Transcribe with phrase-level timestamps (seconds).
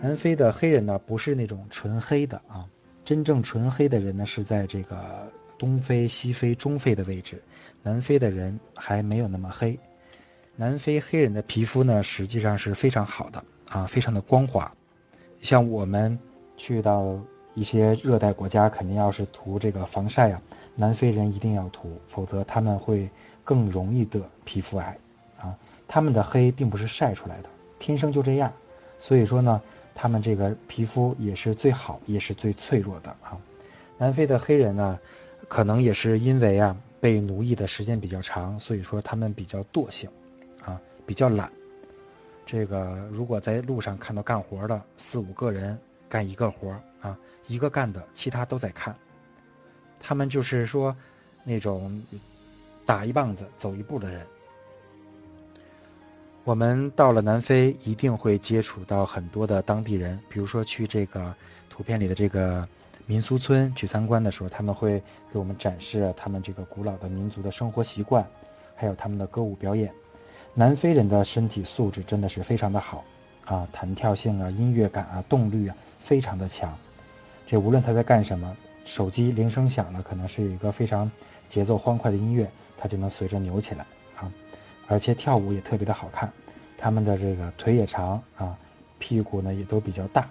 [0.00, 2.64] 南非的黑人呢，不是那种纯黑的啊，
[3.04, 7.42] 真正纯黑的人呢是在这个东非、西非、中非的位置，
[7.82, 9.78] 南非的人还没有那么黑。
[10.54, 14.72] 南非黑人的皮肤呢，实际上是非常好的啊，非常的光滑。
[15.42, 16.16] 像我们
[16.56, 17.18] 去到
[17.54, 20.40] 一些热带国家，肯定要是涂这个防晒啊，
[20.76, 23.10] 南非人一定要涂，否则他们会
[23.42, 24.96] 更容易得皮肤癌
[25.40, 25.58] 啊。
[25.88, 27.48] 他们的黑并不是晒出来的，
[27.80, 28.52] 天生就这样，
[29.00, 29.60] 所以说呢。
[30.00, 33.36] 他们这个皮肤也是最好，也是最脆弱的啊。
[33.98, 34.96] 南非的黑人呢，
[35.48, 40.08] 可能也是因为啊被奴役的时间比较长，所以说他们比较惰性，
[40.64, 41.50] 啊比较懒。
[42.46, 45.76] 这个如果在路上看到干活的四五个人
[46.08, 47.18] 干一个活啊，
[47.48, 48.94] 一个干的，其他都在看。
[49.98, 50.96] 他们就是说
[51.42, 52.00] 那种
[52.86, 54.24] 打一棒子走一步的人。
[56.48, 60.18] 我们到了南非，一定会接触到很多的当地人。
[60.30, 61.34] 比如说去这个
[61.68, 62.66] 图片里的这个
[63.04, 64.98] 民俗村去参观的时候，他们会
[65.30, 68.26] 给我们展示他们这个古老的民族的生活习惯，
[68.74, 69.92] 还有他们的歌舞表演。
[70.54, 73.04] 南非人的身体素质真的是非常的好
[73.44, 76.74] 啊，弹跳性啊、音乐感啊、动力啊，非常的强。
[77.46, 81.12] 这无论他在干什么，手机铃声响了，可能是有一个非常
[81.46, 83.84] 节奏欢快的音乐，他就能随着扭起来。
[84.88, 86.32] 而且跳舞也特别的好看，
[86.76, 88.58] 他们的这个腿也长啊，
[88.98, 90.26] 屁股呢也都比较大，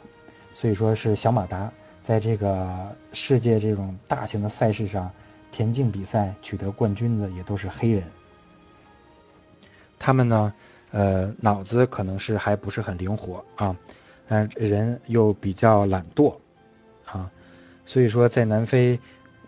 [0.52, 5.12] 所以说是小马达，在这个世界这种大型的赛事上，
[5.52, 8.04] 田径比赛取得冠军的也都是黑人。
[10.00, 10.54] 他们呢，
[10.92, 13.76] 呃，脑子可能是还不是很灵活啊，
[14.28, 16.36] 但人又比较懒惰，
[17.06, 17.30] 啊，
[17.86, 19.00] 所以说在南非。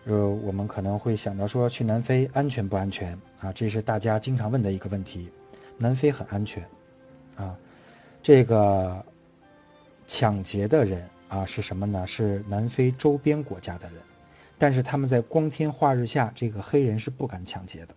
[0.09, 3.53] 呃，我们可能会想到说，去南非安全不安全啊？
[3.53, 5.29] 这是大家经常问的一个问题。
[5.77, 6.67] 南非很安全，
[7.35, 7.55] 啊，
[8.23, 9.05] 这个
[10.07, 12.07] 抢劫的人啊是什么呢？
[12.07, 14.01] 是南非周边国家的人，
[14.57, 17.95] 但是他们在光天化日下，这个黑人是不敢抢劫的，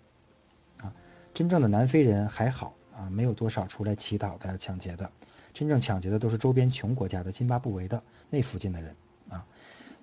[0.84, 0.92] 啊，
[1.32, 5.10] 真正的南非人还好啊，没有多少出来乞讨的抢劫的，
[5.54, 8.94] 真正抢劫的都是周边穷国家的津巴布韦的那附近的人。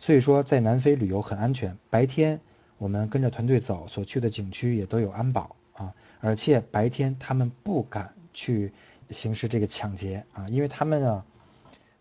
[0.02, 1.78] 所以说，在南非旅游很安全。
[1.90, 2.40] 白天
[2.78, 5.94] 我们跟着团队走，所去的景区也都有安保啊。
[6.22, 8.72] 而且白天他们不敢去
[9.10, 11.24] 行使这个抢劫啊，因为他们呢，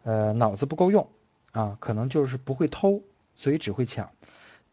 [0.04, 1.04] 呃，脑子不够用
[1.50, 3.02] 啊，可能就是不会偷，
[3.34, 4.08] 所以只会抢。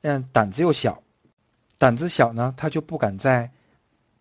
[0.02, 1.02] 嗯，胆子又小，
[1.80, 3.50] 胆子小呢，他就不敢在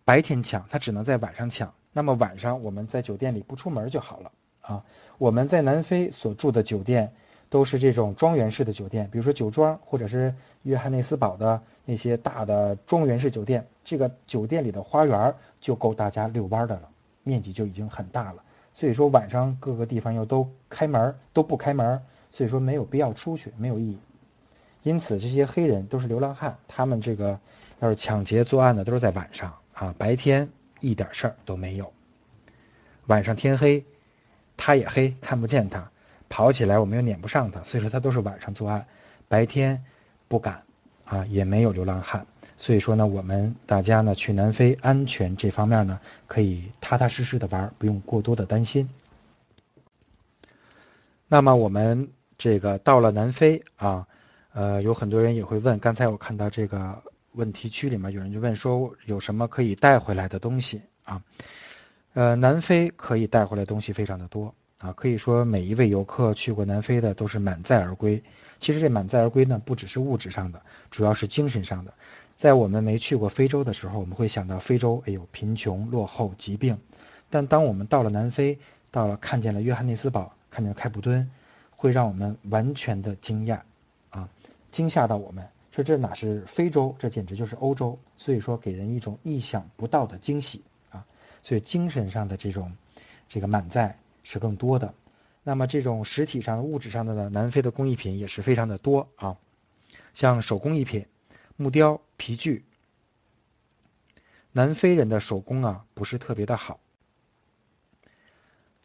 [0.03, 1.71] 白天抢，他只能在晚上抢。
[1.93, 4.83] 那么晚上我们在酒店里不出门就好了啊。
[5.19, 7.13] 我们在南非所住的酒店。
[7.49, 10.33] 都是这种庄园式的酒店，比如说酒庄，或者是
[10.63, 13.65] 约翰内斯堡的那些大的庄园式酒店。
[13.83, 16.89] 这个酒店里的花园就够大家遛弯的了，
[17.23, 18.43] 面积就已经很大了。
[18.73, 22.01] 所以说晚上各个地方又都开门，都不开门，
[22.31, 23.97] 所以说没有必要出去，没有意义。
[24.83, 27.39] 因此这些黑人都是流浪汉，他们这个
[27.79, 31.91] 要是抢劫作案的都是在晚上啊，白天一点事儿都没有。
[33.05, 33.85] 晚上天黑，
[34.57, 35.91] 他也黑，看不见他。
[36.29, 38.85] 跑起来我们又撵不上他，所以说他都是晚上作案，
[39.27, 39.81] 白天
[40.27, 40.61] 不敢
[41.05, 42.25] 啊，也没有流浪汉。
[42.57, 48.89] 所以说呢，我们大家呢去南非安全这方面呢，可以踏踏实实的玩，不用过多的担心。
[51.27, 54.07] 那么我们这个到了南非啊，
[54.53, 57.01] 呃，有很多人也会问，刚才我看到这个
[57.33, 61.21] 问题区里面有人就问说，有什么可以带回来的东西啊？
[62.13, 64.53] 呃，南非可以带回来东西非常的多。
[64.85, 68.21] 啊，可以说每一位游客去过南非的都是满载而归。
[68.59, 71.91] 其实这满载而归呢，不只是物质上的，主要是精神上的。
[72.35, 76.77] 在我们没去过非洲的时候，我们会想到非洲，哎呦，贫穷、落后、疾病。
[77.31, 78.59] 但当我们到了南非，
[78.91, 81.27] 到了看见了约翰内斯堡，看见了开普敦，
[81.75, 83.59] 会让我们完全的惊讶，
[84.11, 84.29] 啊，
[84.69, 87.97] 惊吓到我们，说这哪是非洲，这简直就是欧洲。
[88.17, 91.03] 所以说，给人一种意想不到的惊喜啊。
[91.41, 92.71] 所以精神上的这种
[93.27, 93.97] 这个满载。
[94.27, 94.91] 是更多的，
[95.43, 97.29] 那么这种实体上、物质上的呢？
[97.29, 99.37] 南非的工艺品也是非常的多啊，
[100.13, 101.05] 像手工艺品、
[101.55, 102.65] 木雕、皮具。
[104.51, 106.79] 南非人的手工啊，不是特别的好，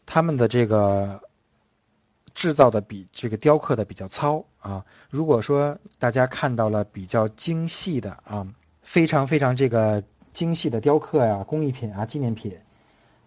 [0.04, 1.22] 他们的这个
[2.34, 4.84] 制造的比这个雕刻的比较糙啊。
[5.08, 8.46] 如果说大家看到了比较精细的啊，
[8.82, 10.04] 非常非常这个
[10.34, 12.54] 精细的雕刻呀、工艺品啊、纪念品。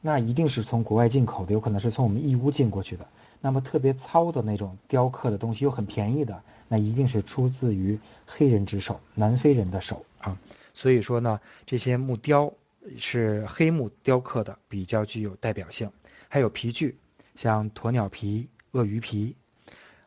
[0.05, 3.07] 那一定是从国外进口的，有可能是从我们义乌进过去的。
[3.39, 10.38] 那么特别糙的那种雕刻的东西又很便宜的，那一定是出自于黑人之手，南非人的手啊。
[10.73, 12.51] 所以说呢，这些木雕
[12.97, 15.89] 是黑木雕刻的，比较具有代表性。
[16.27, 16.97] 还有皮具，
[17.35, 19.33] 像鸵鸟皮、鳄鱼皮。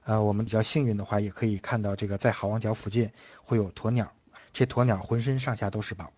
[0.05, 3.11] 呃，我们比较幸运的话，也可以看到这个在好望角附近
[3.45, 4.13] 会有鸵鸟，
[4.53, 6.13] 这鸵鸟浑身上下都是宝。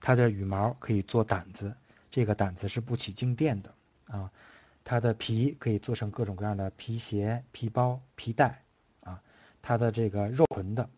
[0.00, 1.74] 它的羽毛可以做掸子，
[2.10, 3.74] 这个胆子是不起静电的
[4.06, 4.30] 啊。
[4.82, 8.62] 它的皮可以做成各种各样的皮鞋、皮包、皮带
[9.00, 9.20] 啊。
[9.62, 10.88] 它的这个肉纯的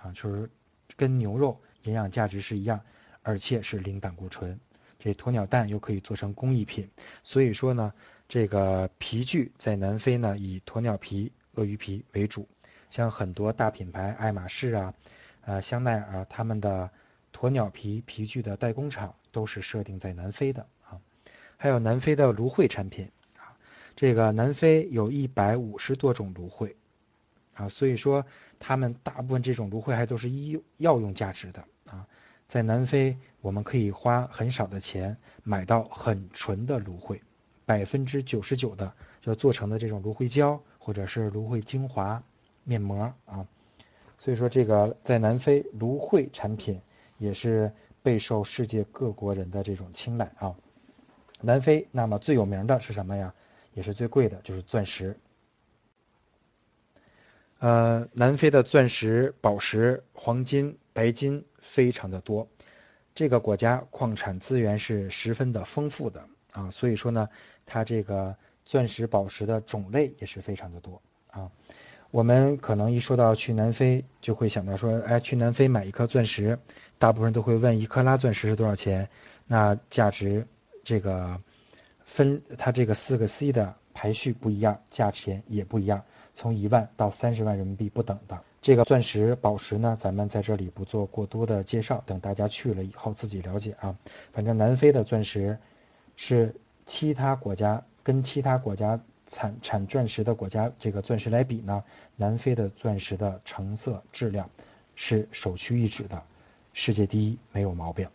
[0.00, 0.50] 啊，就是
[0.96, 2.80] 跟牛肉营养价值是一样，
[3.22, 4.58] 而且是零胆固醇。
[4.98, 6.88] 这鸵鸟蛋又可以做成工艺品，
[7.22, 7.92] 所以说呢，
[8.28, 12.48] 这个皮具在南非呢以鸵鸟皮、鳄鱼皮为主。
[12.88, 14.94] 像很多大品牌，爱马仕啊、
[15.40, 16.88] 呃香奈儿，啊他们的
[17.32, 21.00] 鸵鸟皮皮具的代工厂都是设定在南非的啊。
[21.56, 23.56] 还有南非的芦荟产品啊，
[23.96, 26.76] 这个南非有一百五十多种芦荟
[27.54, 28.24] 啊，所以说
[28.58, 32.06] 他们大部分这种芦荟还都是医药用价值的啊。
[32.48, 37.20] 在南非，我们可以花很少的钱买到很纯的芦荟，
[37.64, 38.92] 百分之九十九的
[39.22, 42.22] 就做成的这种芦荟胶或者是芦荟精华
[42.64, 43.46] 面膜啊。
[44.18, 46.80] 所以说，这个在南非芦荟产品
[47.22, 47.72] 也是
[48.02, 50.54] 备受世界各国人的这种青睐啊。
[51.40, 53.32] 南非那么最有名的是什么呀？
[53.74, 55.16] 也是最贵的，就是钻石。
[57.60, 60.76] 呃，南非的钻石、宝石、黄金。
[60.94, 62.46] 白金非常的多，
[63.14, 67.26] 这个国家矿产资源是十分的丰富的啊，所以说呢，
[67.64, 71.50] 它这个钻石、宝石的种类也是非常的多啊。
[72.12, 76.58] 我们可能一说到去南非，就会想到说，哎，去南非买一颗钻石，
[76.98, 79.08] 大部分都会问一克拉钻石是多少钱？
[79.46, 80.46] 那价值
[80.84, 81.40] 这个
[82.04, 86.04] 分它这个四个 C 的排序不一样，价钱也不一样，
[86.34, 88.38] 从一万到三十万人民币不等的。
[88.60, 93.96] 这个钻石、宝石呢，咱们在这里不做过多的介绍，等大家去了以后自己了解啊。
[94.32, 95.58] 反正南非的钻石，
[96.16, 96.54] 是
[96.86, 99.00] 其他国家跟其他国家
[99.32, 101.82] 产产钻石的国家这个钻石来比呢，
[102.16, 104.48] 南非的钻石的成色质量
[104.94, 106.22] 是首屈一指的，
[106.74, 108.06] 世界第一，没有毛病。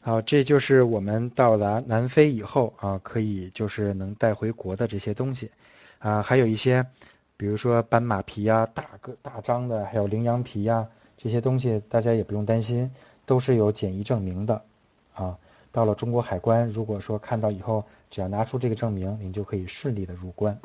[0.00, 5.50] 好，这就是我们到达南非以后啊，可以就是能带回国的这些东西，
[5.98, 6.84] 啊，还有一些。
[7.34, 10.86] 比如说斑马皮呀、大个大张的，还有羚羊皮呀，
[11.16, 12.88] 这些东西大家也不用担心，
[13.26, 14.62] 都是有检疫证明的，
[15.14, 15.36] 啊，
[15.72, 20.56] 到了中国海关，如果说看到以后，只要拿出这个证明，您就可以顺利的入关。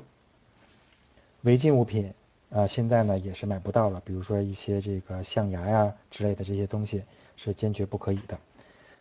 [1.42, 2.14] 违禁物品
[2.50, 7.02] 啊，现在呢也是买不到了，比如说一些这个象牙呀之类的这些东西
[7.38, 8.38] 是坚决不可以的。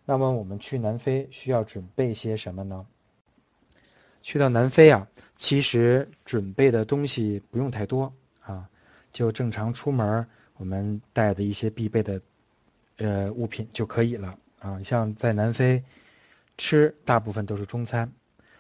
[0.05, 2.87] 那么我们去南非需要准备些什么呢？
[4.23, 5.07] 去到南非啊。
[5.39, 8.11] 其实准备的东西不用太多
[8.41, 8.67] 啊，
[9.13, 10.27] 就正常出门
[10.57, 12.19] 我们带的一些必备的
[12.97, 14.83] 呃物品就可以了啊。
[14.83, 15.83] 像在南非
[16.57, 18.11] 吃大部分都是中餐，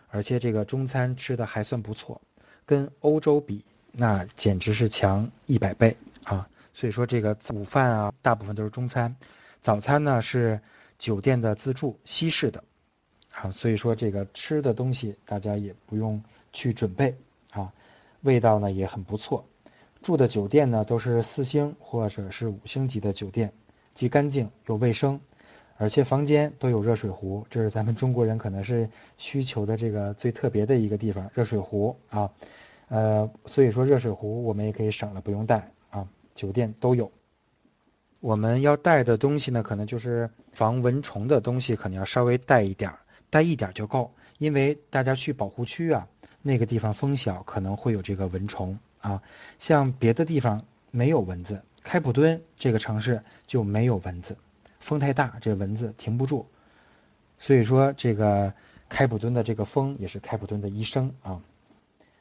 [0.08, 2.20] 而且这个中餐吃的还算不错，
[2.64, 6.48] 跟欧洲比那简直是强一百倍啊。
[6.74, 9.14] 所以说这个午饭啊大部分都是中餐，
[9.60, 10.60] 早餐呢是
[10.98, 12.62] 酒店的自助西式的
[13.32, 13.50] 啊。
[13.50, 16.22] 所以说这个吃的东西大家也不用。
[16.52, 17.14] 去准备
[17.50, 17.70] 啊，
[18.22, 19.46] 味道呢也很不错，
[20.00, 23.52] 住的酒店呢都是四星或者是五星级的酒店，
[23.94, 25.20] 既干净又卫生，
[25.78, 28.88] 而且房间都有热水壶，这是咱们中国人可能是
[29.18, 32.30] 需求的这个最特别的一个地方，热水壶啊，
[32.88, 37.10] 呃，所以说热水壶我们也可以省了不用带啊，酒店都有。
[38.20, 46.08] 我们要带的东西呢，可能就是防蚊虫的东西，可能要稍微带一点儿，带一点儿就够，因为大家去保护区啊。
[46.42, 49.20] 那个地方风小，可能会有这个蚊虫啊。
[49.58, 54.36] 像别的地方没有蚊子，开普敦这个城市就没有蚊子，
[54.86, 56.46] 风太大，这蚊子停不住。
[57.40, 58.54] 所以说，这个
[58.88, 61.42] 开普敦的这个风也是开普敦的医生啊。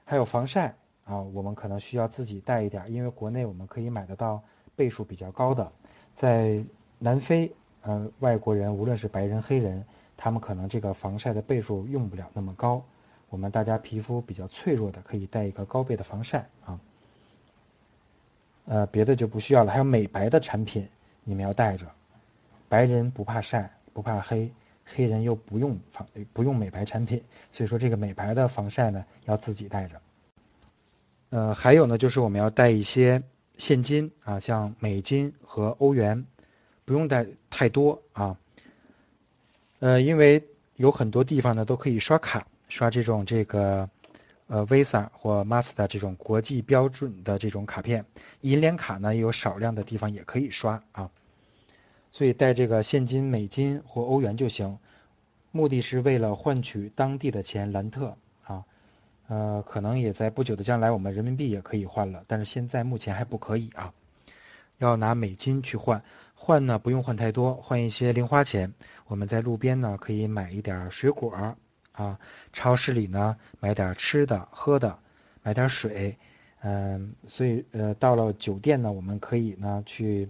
[0.04, 4.42] 还有防晒啊，我们可能需要自己带一点，因为国内我们可以买得到
[4.76, 5.72] 倍数比较高的。
[6.16, 6.64] 在
[6.98, 7.54] 南非，
[7.84, 9.86] 呃，外国人无论是白人黑人，
[10.18, 12.84] 他们可能这个防晒的倍数用不了那么高。
[13.30, 16.80] 我们大家皮肤比较脆弱的，可以带一个高倍的防晒啊。
[18.66, 19.72] 呃，别的就不需要了。
[19.72, 20.90] 还有美白的产品，
[21.24, 21.86] 你们要带着。
[22.68, 24.52] 白人不怕晒，不怕黑，
[24.84, 30.02] 黑人又不用防不用美白产品，所以说这个美白的防晒呢，要自己带着。
[31.30, 33.22] 呃，还有呢，就是我们要带一些
[33.58, 36.26] 现金啊，像美金和欧元，
[36.86, 38.38] 不用带太多啊。
[39.80, 40.44] 呃，因为
[40.76, 42.46] 有很多地方呢都可以刷卡。
[42.68, 43.88] 刷这种这个，
[44.48, 48.04] 呃，Visa 或 Master 这种国际标准的这种卡片，
[48.42, 51.08] 银联卡呢有少量的地方也可以刷啊，
[52.16, 54.80] 所以带这个现金美金或欧元就行，
[55.52, 58.64] 目的是为了换取当地的钱兰特啊，
[59.28, 63.94] 呃，可能也在不久的将来，我们人民币也可以换了，但是现在目前还不可以啊，
[64.78, 66.02] 要拿美金去换。
[66.34, 68.74] 换呢不用换太多，换一些零花钱。
[69.08, 71.54] 我们在路边呢可以买一点水果
[71.92, 72.18] 啊，
[72.54, 74.98] 超市里呢买点吃的喝的，
[75.44, 76.18] 买点水。
[76.62, 80.30] 嗯，所以呃，到了酒店呢，我们可以呢去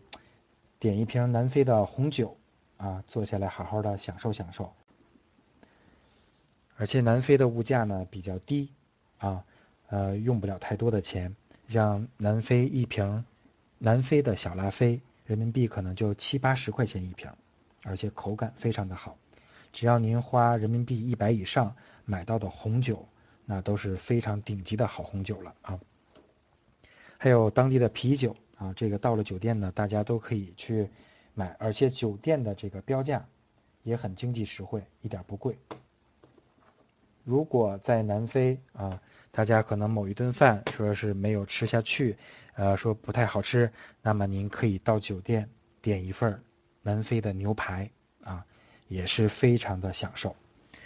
[0.79, 2.37] 点一瓶南非的红酒，
[2.77, 4.73] 啊，坐下来好好的享受享受。
[6.77, 8.69] 而且南非的物价呢比较低，
[9.17, 9.43] 啊，
[9.87, 11.35] 呃，用不了太多的钱。
[11.67, 13.25] 像南非一瓶
[13.77, 17.31] 南非的小拉菲，人民币可能就七八十块钱一瓶，
[17.83, 19.17] 而且口感非常的好。
[19.71, 23.07] 只要您花人民币一百以上买到的红酒，
[23.45, 25.79] 那都是非常顶级的好红酒了啊。
[27.17, 30.89] 还有当地的啤酒啊，这个到了酒店呢，大家都可以去
[31.33, 33.25] 买，而且酒店的这个标价
[33.83, 35.57] 也很经济实惠，一点不贵。
[37.23, 42.15] 如果在南非啊，大家可能某一顿饭说是没有吃下去，
[42.53, 43.71] 呃，说不太好吃，
[44.01, 45.49] 那么您可以到酒店
[45.81, 46.39] 点一份
[46.83, 47.89] 南非的牛排
[48.23, 48.45] 啊，
[48.87, 50.35] 也是非常的享受。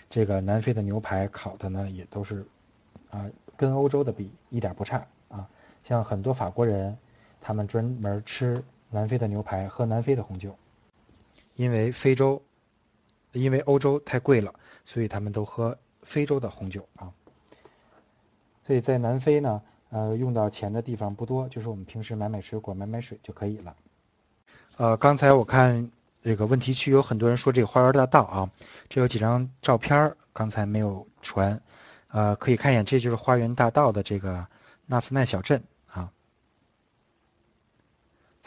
[0.10, 2.46] 这个南非的牛排烤的呢，也都是
[3.10, 5.48] 啊，跟欧洲的比一点不差啊。
[5.84, 6.98] 像很多法国人，
[7.42, 10.56] 他们专门吃南非的牛排，喝南非的红酒，
[11.56, 12.42] 因为非洲，
[13.32, 14.54] 因为欧洲太贵了，
[14.86, 17.12] 所以他们都喝非洲的红酒啊。
[18.66, 23.76] 所以在南非呢，呃，用到钱的地方不多，就是我们平时买买水果、买买水就可以了。
[24.78, 25.90] 呃，刚才我看
[26.24, 28.50] 这个问题区有很多人说这个花园大道啊，
[28.88, 31.62] 这有几张照片刚才没有传，
[32.10, 34.46] 呃，可以看一眼，这就是花园大道的这个。
[34.92, 35.64] 纳斯奈小镇啊，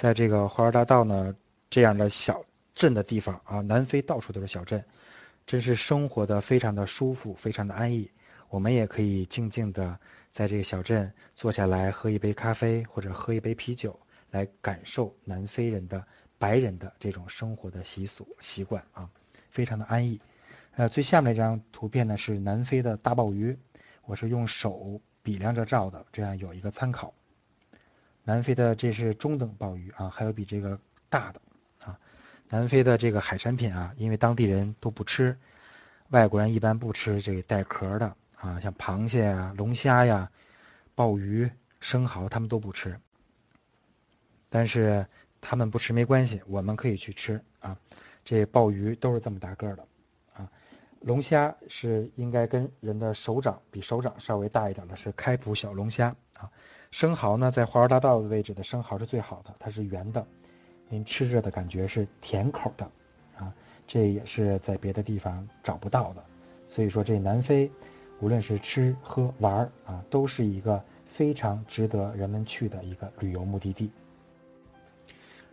[0.02, 1.32] 在这个花儿大道呢
[1.70, 2.44] 这样的小
[2.74, 4.84] 镇的地方啊，南非到处都是小镇，
[5.46, 8.10] 真是生活的非常的舒服，非常的安逸。
[8.48, 9.96] 我们也可以静静的
[10.32, 13.96] 在这个小镇坐下来，喝一杯咖啡或者喝一杯啤酒，
[14.32, 16.04] 来感受南非人的
[16.36, 19.08] 白人的这种生活的习俗习惯啊，
[19.50, 20.20] 非常的安逸。
[20.74, 23.56] 呃，最下面这张图片呢是南非的大鲍鱼，
[24.04, 25.00] 我是用手。
[25.22, 27.14] 比量着照的，这样有一个参考。
[28.24, 31.40] 南非的这是中等鲍鱼啊，还有比这个大的
[31.84, 31.98] 啊。
[32.48, 35.36] 南非的这个海产品啊，因为当地人都不吃，
[36.10, 40.30] 外国人一般不吃这个带壳的啊，像螃蟹呀、龙虾呀、
[40.94, 41.50] 鲍鱼、
[41.80, 42.96] 生蚝，他们都不吃。
[44.48, 45.04] 但是
[45.40, 47.76] 他们不吃没关系，我们可以去吃啊。
[48.24, 49.86] 这鲍鱼都是这么大个的
[50.34, 50.48] 啊。
[51.00, 56.48] 龙虾是应该跟人的手掌比手掌稍微大一点的，是开普小龙虾啊。
[56.92, 60.24] 生蚝呢，在花园大道的位置的生蚝是最好的，它是圆的，
[60.88, 62.88] 您吃着的感觉是甜口的
[63.36, 63.52] 啊。
[63.88, 66.22] 这也是在别的地方找不到的，
[66.68, 67.68] 所以说这南非，
[68.20, 73.90] 无论是吃喝玩儿啊，都是一个非常值得人们去的一个旅游目的地。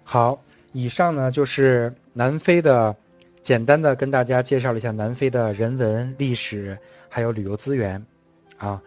[0.03, 0.39] 好，
[0.73, 2.95] 以上呢就是南非的。
[3.41, 6.77] 简单的跟大家介绍了一下南非的人文历史，
[7.07, 8.05] 还有旅游资源，
[8.57, 8.83] 啊，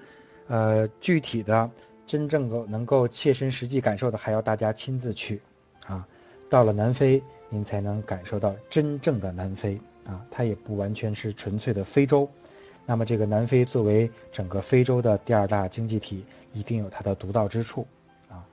[0.47, 1.69] 呃，具体的
[2.13, 5.41] 真正够能够切身实际感受的，还要大家亲自去，
[5.87, 6.07] 啊，
[6.51, 12.29] 到了南非，您才能感受到真正的南非，啊，它也不完全是纯粹的非洲，
[12.85, 17.87] 那么这个南非作为整个非洲的第二大经济体，一定有它的独到之处，
[18.29, 18.45] 啊，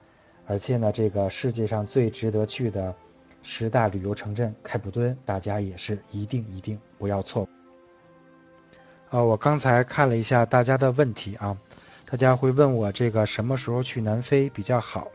[0.48, 2.96] 而且呢，这个世界上最值得去的。
[3.42, 7.48] 十大旅游城镇开普敦，大家也是一定一定不要错。
[9.10, 11.58] 啊，我刚才看了一下大家的问题啊，
[12.12, 15.08] 大家会问我这个什么时候去南非比较好？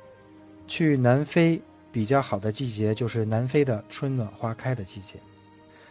[0.69, 1.61] 去南非
[1.91, 5.19] 比较好的季节就是南非的春暖花开的季节，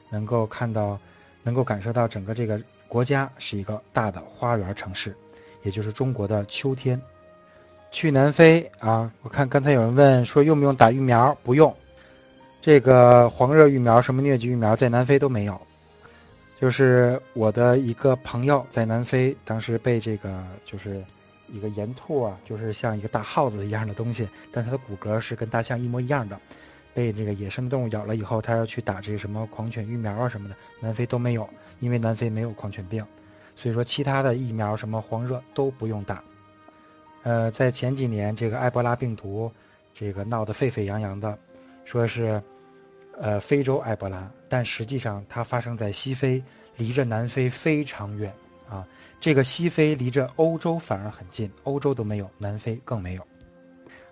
[0.09, 0.97] 能够看到，
[1.43, 2.57] 能够感受到整个这个
[2.87, 5.13] 国家是一个大的花园城市，
[5.63, 6.99] 也就是中国的秋天。
[7.91, 11.37] 去南非啊，我看刚才有人问说用不用打疫苗？
[11.43, 11.75] 不用。
[12.61, 15.59] 这个黄热疫苗、什么疟疾疫苗在南非都没有，
[16.63, 21.03] 就是我的一个朋友在南非，当时被这个就是
[21.49, 26.39] 一个岩兔啊，就是像一个大耗子一样的东西，但它的骨骼是跟大象一模一样的，
[26.93, 31.49] 被这个野生动物咬了以后，他要去打这个什么狂犬疫苗啊什么的，南非都没有，
[31.81, 33.05] 因为南非没有狂犬病，
[33.57, 36.23] 所以说其他的疫苗什么黄热都不用打。
[37.23, 39.51] 呃，在前几年这个埃博拉病毒
[39.93, 41.37] 这个闹得沸沸扬扬的，
[41.83, 42.41] 说是。
[43.21, 46.39] 呃，非洲埃博拉，但实际上它发生在西非，
[46.77, 48.31] 离着南非非常远
[48.69, 48.85] 啊。
[49.19, 53.27] 这个西非离着欧洲反而很近，欧洲都没有，南非更没有。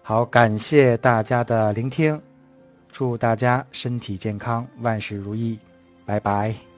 [0.01, 2.19] 好，感谢大家的聆听，
[2.91, 5.60] 祝大家身体健康，万事如意，
[6.07, 6.70] 拜拜。